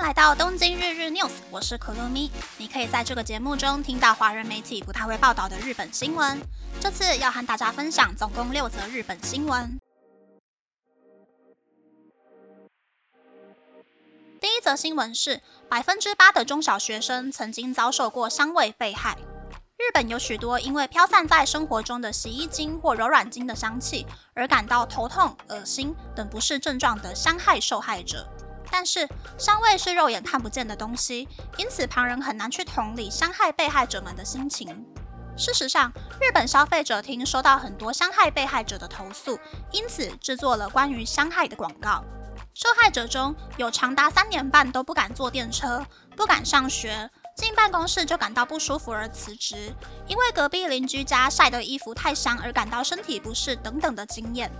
[0.00, 2.30] 来到东京日日 news，我是可露咪。
[2.56, 6.40] 你可以在这个节目中听到华人媒体不太会报道的日本新闻。
[6.80, 9.78] 这次要和大家分享总共六则日本新闻。
[14.40, 19.18] 第一则新闻是，百分之八的中小学生曾经遭受过香味被害。
[19.76, 28.26] 日本有许多因为飘散在生活中的洗衣精或柔软精的香气而感到头痛、恶心等不适症状的伤害受害者。
[28.70, 34.86] 但是香味是肉眼看不见的东西，因此旁人很难去同理伤害被害者们的心情。
[35.36, 39.38] 事实上，日本消费者厅收到很多伤害被害者的投诉，
[39.72, 42.04] 因此制作了关于伤害的广告。
[42.52, 49.72] 受害者中有长达三年半都不敢坐电车、不敢上学、进办公室就感到不舒服而辞职，
[50.06, 54.50] 因为隔壁邻居家晒的衣服太香而感到身体不适等等的经验。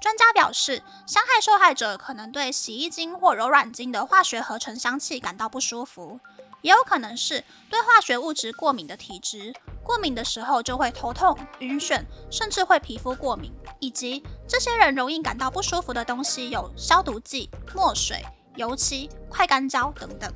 [0.00, 6.18] 专家表示，伤害受害者可能对洗衣精或柔软精的化学合成香气感到不舒服，
[6.62, 13.52] 也有可能是对化学物质过敏的体质，过敏的时候就会头痛、晕眩，甚至会皮肤过敏。
[13.78, 18.24] 以及这些人容易感到不舒服的东西有消毒剂、墨水、
[18.56, 20.32] 油漆、快干胶等等。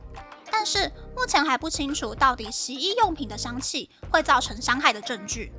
[0.51, 5.53] 但是目前还不清楚到底洗衣用品的香气会造成伤害的证据。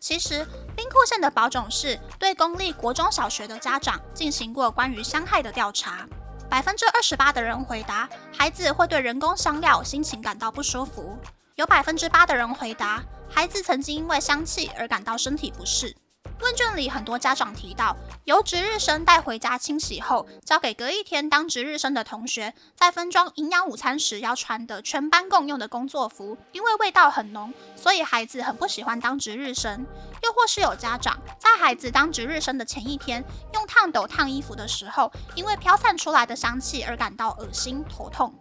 [0.00, 0.46] 其实，
[0.76, 6.06] 兵库县的保种市对公立国中小学的家长进行过关于伤害的调查，
[6.48, 11.18] 百分之二十八的人回答孩子会对人工香料心情感到不舒服，
[11.56, 15.94] 有百分之八的人回答孩子曾经因为香气而感到身体不适。
[16.40, 29.84] 问卷里很多家长提到，由值日生带回家清洗后，交给隔一天当值日生的同学，在分装营养午餐时要穿的全班共用的工作服，因为味道很浓，所以孩子很不喜欢当值日生。
[30.22, 38.32] 又或是有家长在孩子当值日生的前一天，用烫斗烫衣服的时候，因为飘散出来的香气而感到恶心头痛。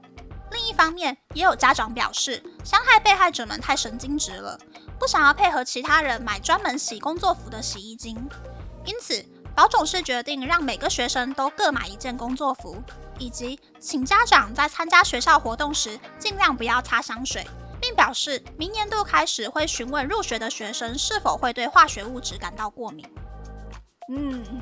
[0.52, 4.58] 另一方面，也有家长表示，伤害被害者们太神经质了。
[5.00, 8.28] 不想要配合其他人买专门洗工作服的洗衣精，
[8.85, 9.24] 因此
[9.56, 12.81] 保种是决定让每个学生都各买一件工作服，
[13.18, 17.47] 以及请家长在参加学校活动时尽量不要擦香水，
[17.80, 23.08] 并表示明年度开始会询问入学的学生是否会对化学物质感到过敏。
[24.09, 24.62] 嗯，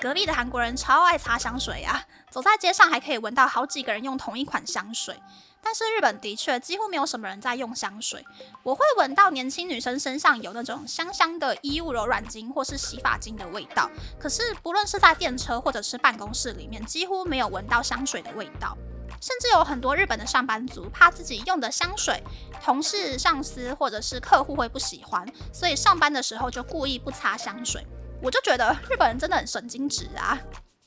[0.00, 5.14] 隔壁的韩国人超爱擦香水啊，走在街上还可以闻到好几个人用同一款香水。
[5.62, 8.24] 但是日本的确几乎没有什么人在用香水，
[8.62, 13.90] 我会闻到年轻女生身上有那种香香的衣物柔软巾或是洗发精的味道。
[14.18, 18.76] 可是不论是在电车或者是办公室里面，几乎没有闻到香水的味道。
[19.20, 22.22] 甚至有很多日本的上班族怕自己用的香水，
[22.62, 27.84] 同事、上司或者是客户会不喜欢，所以上班的时候就故意不擦香水。
[28.22, 30.38] 我就觉得日本人真的很神经质啊。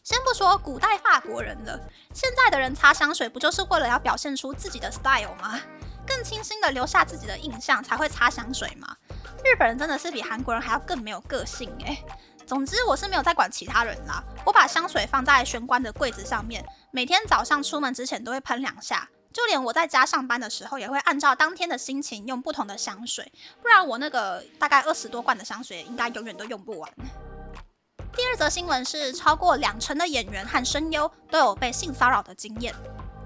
[0.03, 1.79] 先不说古代法国人了，
[2.11, 5.59] 现在的人擦香水不就是为了要表现出自己的 style 吗？
[6.07, 8.97] 更清新的留下自己的印象才会擦香水吗？
[9.45, 12.03] 日本人真的是比韩国人还要更没有个性诶。
[12.47, 26.91] 总之我是没有在管其他人啦，我把香水放在玄关的柜子上面，每天早上出门之前都会喷两下，就连我在家上班的时候也会按照当天的心情用不同的香水，不然我那个大概二十多罐的香水应该永远都用不完。
[28.13, 32.73] 第二则新闻是，超过两成的演员和声优都有被性骚扰的经验。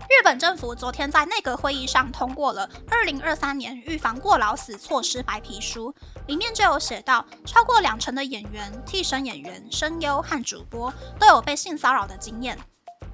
[0.08, 5.92] 日本政府昨天在内阁会议上通过了《二零二三年预防过劳死措施白皮书》，
[6.28, 12.58] 里面就有写到，超过两成的演员、替身演员、声优和主播都有被性骚扰的经验。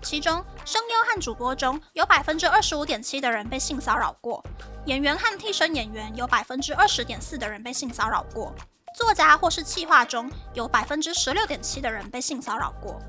[0.01, 4.43] 其中，声优和主播中有百分之二十五点七的人被性骚扰过；
[4.88, 8.53] 演员和替身演员有百分之二十点四的人被性骚扰过。
[8.94, 13.02] 作家或是企划中有百分之十六点七的人被性骚扰过，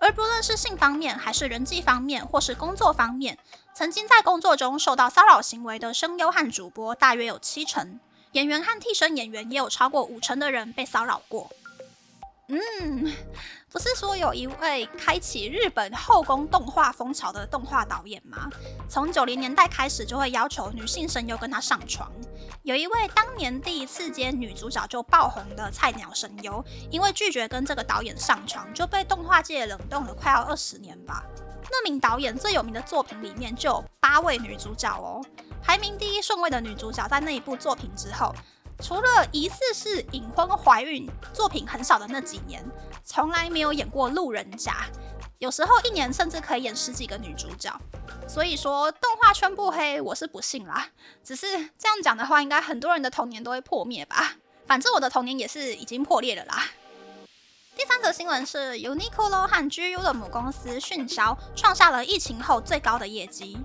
[0.00, 3.38] 而不论是性方面，还是人际方面，或是工作方面，
[3.74, 7.98] 曾经在工作中受到骚扰行为的声优和主播大约有七成，
[8.32, 11.50] 演员和替身演员也有超过五成的人被骚扰过。
[12.50, 13.12] 嗯，
[13.70, 18.50] 不是说有一位开启日本后宫动画风潮的动画导演吗？
[18.88, 22.10] 从九零年代开始就会要求女性声优跟他上床。
[22.62, 31.24] 有一位当年第一次接女主角就爆红的菜鸟声优，因为拒绝跟这个导演上床，就被动画界冷冻了快要二十年吧。
[31.70, 35.24] 那名导演最有名的作品里面就有八位女主角哦，
[35.62, 38.34] 排名第一顺位的女主角在那一部作品之后。
[38.80, 42.64] 除了疑似是隐婚怀孕、作品很少的那几年，
[43.04, 44.86] 从来没有演过路人甲。
[45.38, 47.70] 有时候一年甚至可以演十几个女主角。
[48.26, 50.88] 所以说动画圈不黑，我是不信啦。
[51.22, 51.46] 只是
[51.78, 54.36] 这样讲的话，应该很多人的童年都会破灭吧？
[54.66, 56.64] 反正我的童年也是已经破裂了啦。
[57.76, 63.58] 第三则新闻是 Uniqlo 和 GU 的母公司迅销创下了疫情后最高的业绩。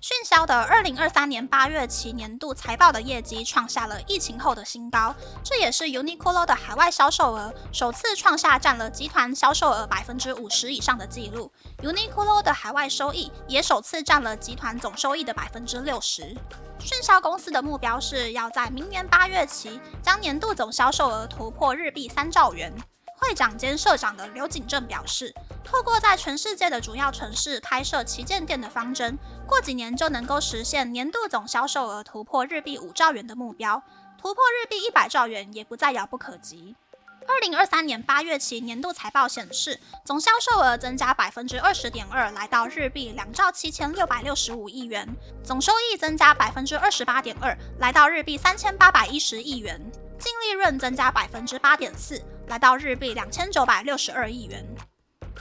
[0.00, 11.52] 迅销的二零二三年八月其年度财报的业绩创下了疫情后的新高，这也是 Uniqlo 的海外销售额首次创下占了集团销售额百分之五十以上的纪录。
[11.82, 16.36] Uniqlo 的海外收益也首次占了集团总收益的百分之六十。
[16.80, 22.72] 迅销公司的目标是要在明年八月起将年度总销售额突破日币三兆元。
[23.22, 25.32] 会长兼社长的刘景正表示，
[25.62, 29.16] 透过在全世界的主要城市开设旗舰店的方针，
[29.46, 33.80] 过几年就能够实现年度总销售额突破日币五兆元的目标，
[34.20, 36.74] 突破日币一百兆元也不再遥不可及。
[37.28, 45.06] 二零二三年八月起年度财报显示，总销售额增加百分之二十点二，来到日币两兆七千六百六十五亿元；
[45.44, 49.78] 总收益增加百分之二十八点二，来到日币三千八百一十亿元；
[50.18, 52.20] 净利润增加百分之八点四。
[52.48, 54.64] 来到日币两千九百六十二亿元。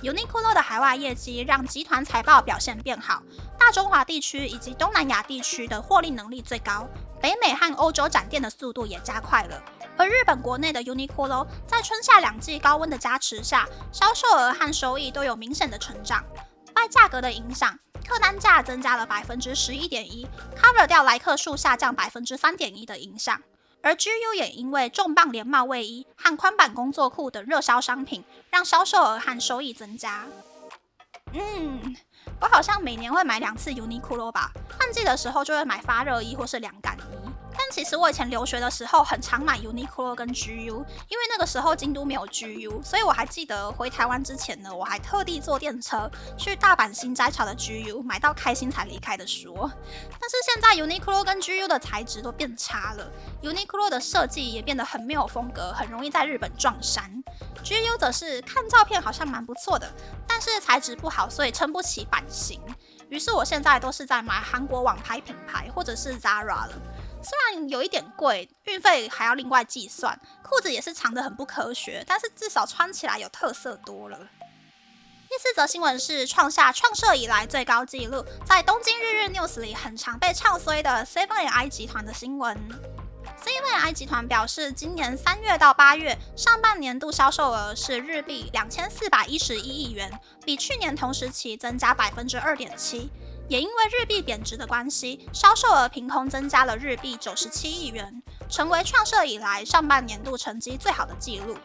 [0.01, 3.21] Uniqlo 的海外业绩让集团财报表现变好，
[3.59, 6.87] 大中华地区以及东南亚地区的获利能力最高，
[7.21, 9.61] 北美和欧洲展店的速度也加快了。
[9.97, 16.23] 而日本国内的 Uniqlo 在春夏两季高温的加持下，销售额和收益都有明显的成长。
[16.75, 17.77] 外价格的影响，
[18.07, 20.25] 客单价增加了百分之十一点一
[20.55, 23.39] ，cover 掉来客数下降百分之三点一的影响。
[23.83, 30.25] 而 GU 也因为重磅连帽卫衣和宽版工作裤等热销商品，让销售额和收益增加。
[31.33, 31.95] 嗯，
[32.39, 37.30] 我好像每年会买两次 Uniqlo 吧，换季的时候就会买发热衣或是凉感衣。
[37.53, 49.69] 但其实我以前留学的时候很常买 Uniqlo 跟 GU，因为那个时候京都没有 GU，所以我还记得回台湾之前呢，我还特地坐电车去大阪新斋桥的 GU 买到开心才离开的说。
[50.19, 53.11] 但是现在 Uniqlo 跟 GU 的材质都变差了
[53.43, 57.23] ，Uniqlo 的设计也变得很没有风格，很容易在日本撞衫。
[57.63, 59.91] GU 则是看照片好像蛮不错的，
[60.27, 62.59] 但是材质不好，所以撑不起版型。
[63.09, 66.73] 于是我现在都是在买韩国网拍品牌或者是 Zara 了。
[67.23, 74.17] 虽然有一点贵，运费还要另外计算，裤子也是长得很不科学，但是至少穿起来有特色多了。
[75.29, 82.57] 第四则新闻是创下创设以来最高纪录，在东京日日 news 里很常被唱衰的 Seven I 集团的新闻。
[83.39, 90.11] Seven I 集团表示，今年三月到八月上半年度销售额是日币两千四百一十一亿元，
[90.43, 93.09] 比去年同时期增加百分之二点七。
[93.51, 101.57] 也因为日币贬值的关系，销售额凭空增加了日币九十七亿元，成为创设以来上半年度成绩最好的记录。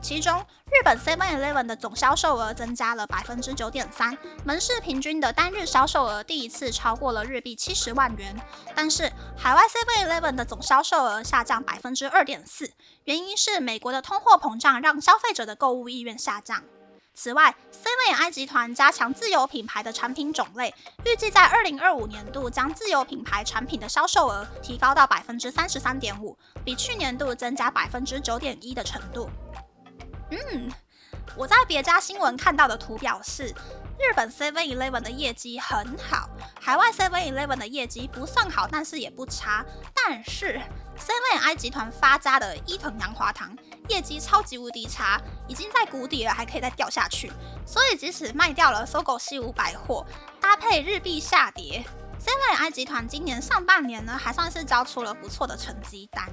[0.00, 8.40] 其中，日本 Seven Eleven 的总销售额增加了百分之九点三，门市平均的单日销售额第一次超过了日币七十万元。
[8.76, 12.70] 但是，海外 Seven Eleven 的总销售额下降百分之二点四，
[13.06, 16.62] 原因是美国的通货膨胀让消费者的购物意愿下降。
[17.14, 20.74] 此外 cvi 集团加强自有品牌的产品种类，
[21.06, 29.30] 预计在二零二五年度将自有品牌产品的销售额提高到百分之三十三点五，比去年度增加百分之九点一的程度。
[30.30, 30.68] 嗯，
[31.36, 33.46] 我在别家新闻看到的图表示，
[33.98, 36.28] 日本 Seven Eleven 的业绩很好，
[36.60, 39.64] 海外 Seven Eleven 的业绩不算好，但是也不差。
[39.94, 40.60] 但是
[40.98, 43.56] Seven I 集团发家的伊藤洋华堂
[43.88, 47.32] 业绩超级无敌差，已经在谷底了，还可以再掉下去。
[47.66, 50.06] 所以即使卖掉了搜狗西武百货，
[50.40, 51.84] 搭配日币下跌。
[52.24, 56.26] Seven I 集团今年上半年呢，还算是交出了不错的成绩单。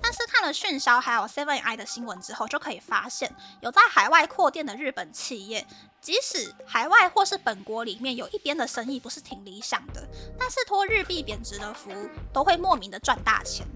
[0.00, 5.66] 但是看了迅销还有 Seven I 的新闻之后，就可以发现，有在海外扩店的日本企业，
[6.00, 10.06] 即使海外或是本国里面有一边的生意不是挺理想的，
[10.38, 11.90] 但是托日币贬值的福，
[12.32, 13.66] 都会莫名的赚大钱。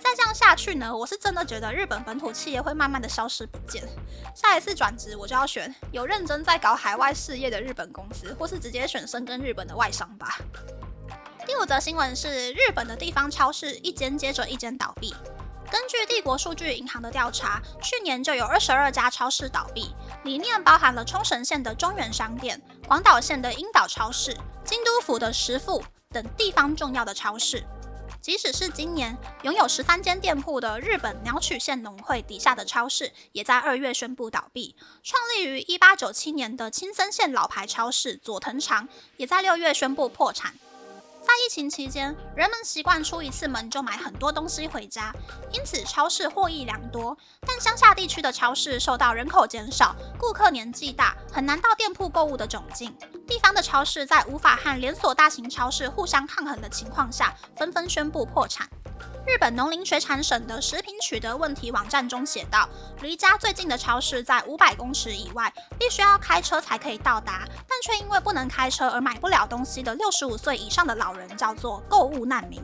[0.00, 3.84] 再这样下去呢，我是真的觉得日本本土企业会慢慢的消失不见。
[4.34, 10.36] 下一次转职，我就要选有认真在搞海外事业的日本公司，或是直接选生跟日本的外商吧。
[11.44, 15.12] 第五则新闻是，日本的地方超市一间接着一间倒闭。
[15.70, 27.64] 根据帝国数据银行的调查，去年就有二十二家超市倒闭，里面包含了冲绳县的中原商店、广岛县的樱岛超市、京都府的石富等地方重要的超市。
[28.20, 34.76] 即使是今年拥有十三间店铺的日本鸟取县农会底下的超市，也在二月宣布倒闭。
[35.02, 40.54] 创立于一八九七年的青森县老牌超市佐藤长，也在六月宣布破产。
[41.22, 45.14] 在疫情期间，人们习惯出一次门就买很多东西回家，
[45.52, 47.16] 因此超市获益良多。
[47.46, 52.94] 但乡下地区的超市受到人口减少、顾客年纪大、很难到店铺购物的窘境，
[53.26, 58.68] 地方的超市在无法和连锁大型超市互相抗衡的情况下，纷纷宣布破产。
[59.24, 62.68] 日本农林水产省的食品取得问题网站中写道，
[63.00, 72.60] 离家最近的超市在五百公尺以外，必须要开车才可以到达，但却因为不能开车而买不了东西的六十五岁以上的老人叫做购物难民。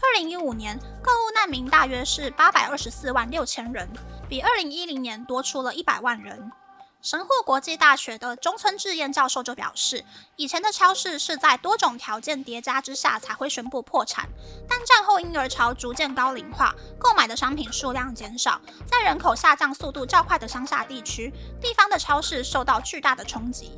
[0.00, 3.88] 二零一五年，购物难民大约是八百二十四万六千人，
[4.28, 6.52] 比二零一零年多出了一百万人。
[7.00, 10.04] 神户国际大学的中村智彦教授就表示，
[10.36, 14.28] 以前的超市是在多种条件叠加之下才会宣布破产，
[14.68, 23.72] 但战后婴儿潮逐渐高龄化，购买的商品数量减少，在人口下降速度较快的乡下地区，地方的超市受到巨大的冲击。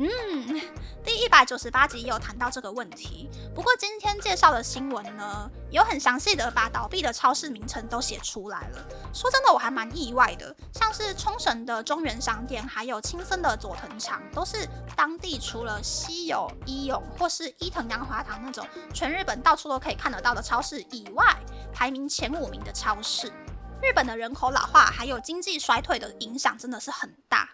[0.00, 0.60] 嗯，
[1.04, 3.28] 第一百九十八集有谈到这个问题。
[3.52, 8.88] 不过今天介绍的新闻呢，有很详细的把倒闭的超市名称都写出来了。
[9.12, 10.54] 说真的，我还蛮意外的。
[10.72, 18.64] 像是冲绳的中原商店，还有青森的佐藤厂，都是当地除了西友、伊永或是伊藤洋华堂那种
[18.94, 21.36] 全日本到处都可以看得到的超市以外，
[21.72, 23.32] 排名前五名的超市。
[23.80, 27.48] 日本的人口老化还有经济衰退的影响真的是很大。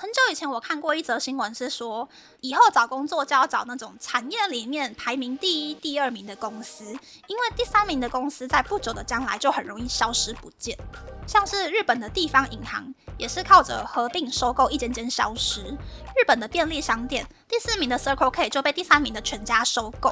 [0.00, 2.08] 很久以前，我看过一则新闻，是说
[2.40, 6.84] 以后找工作就要找那种产业里面排名第一、第二名的公司，
[7.26, 10.78] 因为第三名的公司在不久的将来就很容易消失不见。
[11.26, 15.62] 像是日本的地方银行，也是靠着合并收购一间间消失。
[15.62, 20.10] 日本的便利商店，第四名的 Circle K 就被第三名的全家收购。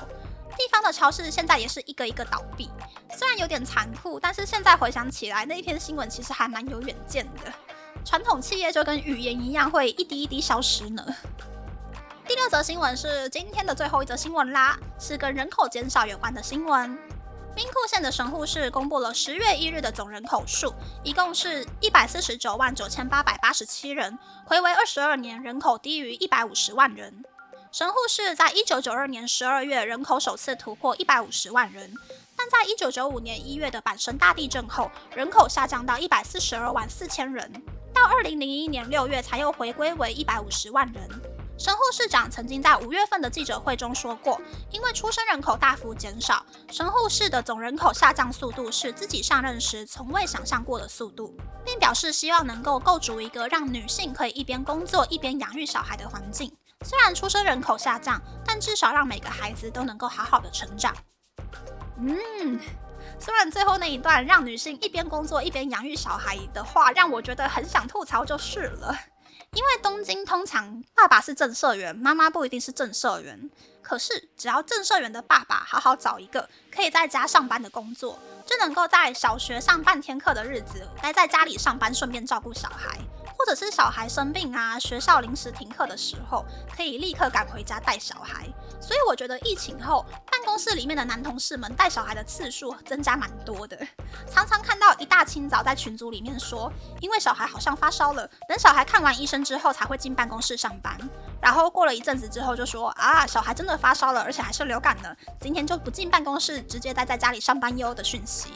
[0.59, 2.69] 地方的超市现在也是一个一个倒闭，
[3.17, 7.53] 虽然有点残酷，但是现在回想起来，那一篇新闻其实还蛮有远见的。
[8.05, 11.05] 传统企业就跟语言一样，会一滴一滴消失呢。
[12.27, 16.99] 第六则新闻是今天的最后一则新闻啦，是跟人口减少有关的新闻。
[17.55, 27.25] 兵库县的神户市公布了十月一日的总人口数，一共是一百四十九万九千八百八十七人，回为二十二年人口低于一百五十万人。
[27.73, 31.95] 神户市在一九九二年十二月人口首次突破一百五十万人，
[32.37, 37.51] 但在一九九五年一月的阪神大地震后，人口下降到一百四十二万四千人。
[37.97, 41.09] 到二零零一年六月才又回归为一百五十万人。
[41.59, 44.39] 神户市长曾经在五月份的记者会中说过，
[44.71, 51.35] 因为出生人口大幅减少，神户市的总人口下降速度是自己上任时从未想象过的速度，
[51.65, 56.55] 并表示希望能够构筑一个让女性可以一边工作一边养育小孩的环境。
[56.85, 60.95] 虽然出生人口下降，但至少让每个孩子都能够好好的成长。
[61.97, 62.61] 嗯。
[63.19, 68.97] 虽然最后那一段让女性一边工作一边养育小孩的话，让我觉得很想吐槽就是了。
[69.53, 73.51] 因为东京通常爸爸是正社员，妈妈不一定是正社员。
[73.81, 82.99] 可是只要正社员的爸爸好好找一个可以在家上班的工作，就能够在小学上半天课的日子待在家里上班，顺便照顾小孩。
[83.47, 86.45] 或者是小孩生病啊，学校临时停课的时候，
[86.77, 88.45] 可以立刻赶回家带小孩。
[88.81, 93.79] 所以我觉得疫情后，办公室里面的男同事们带小孩的次数增加蛮多的。
[94.29, 100.99] 常常看到一大清早在群组里面说，因为小孩好像发烧了，等小孩看完医生之后才会进办公室上班。
[101.41, 108.51] 然后过了一阵子之后就说啊，小孩真的发烧了，而且还是流感呢，今天就不进办公室，直接待在家里上班哟的讯息。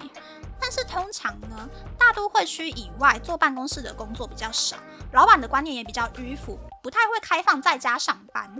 [0.60, 4.76] 但是通常呢，大都会区以外坐办公室的工作比较少，
[5.12, 8.50] 老板的观念也比较迂腐，不太会开放在家上班。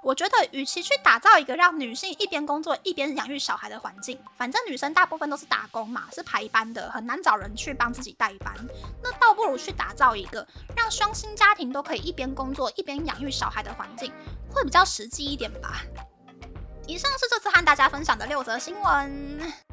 [0.00, 8.54] 我觉得，与其去打造一个让女性一边工作一边养育小孩的环境，反正女生大部分都是打工嘛，是排班的，很难找人去帮自己代班。
[9.02, 10.46] 那倒不如去打造一个
[10.76, 14.12] 让双薪家庭都可以一边工作一边养育小孩的环境，
[14.48, 15.82] 会比较实际一点吧。
[16.86, 19.67] 以上是这次和大家分享的六则新闻。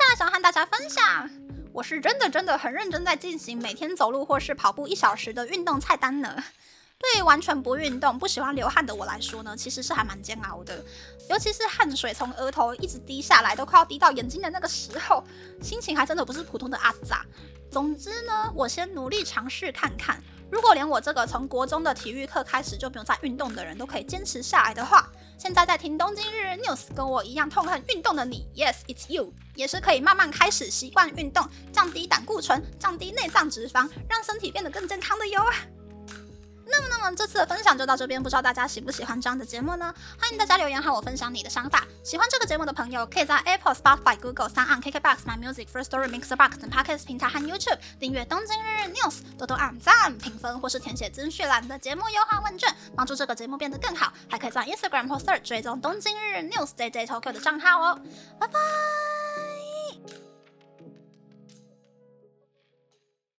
[0.00, 1.28] 下来想和大家分享，
[1.74, 6.42] 我是真的真的很认真在进行每天走路或是跑步一小时的运动菜单呢。
[6.98, 10.82] 对于完全不运动、不喜欢流汗的我来说呢，其实是还蛮煎熬的。
[11.28, 15.22] 尤其是汗水从额头一直滴下来，都快要滴到眼睛的那个时候，
[15.60, 17.26] 心情还真的不是普通的阿杂。
[17.70, 20.18] 总之呢，我先努力尝试看看。
[20.50, 25.08] 如果连我这个从国中的体育课开始就没有在运动的人都可以坚持下来的话，
[25.40, 35.42] 现在在听东京日日 news 跟我一样痛恨运动的你，Yes，it's you，也是可以慢慢开始习惯运动，降低胆固醇，降低内脏脂肪，让身体变得更健康的哟。
[37.14, 39.94] 这次的分享就到这边，不知道大家喜不喜欢这样的节目呢？
[40.18, 41.84] 欢迎大家留言和我分享你的想法。
[42.02, 54.12] 喜欢这个节目的朋友，可以在 Apple、Spotify、Google、三岸 KKBox、My Music、First Story、Mixer Box 等 Podcast 平台和 YouTube 订阅《东京日日 News》，多多按赞、评分或是填写资讯栏的节目优化问卷，帮助这个节目变得更好。
[54.28, 58.00] 还可以在 Instagram 或 Search 追踪《东京日日 News》Day Day Tokyo 的账号哦。
[58.38, 59.19] 拜拜。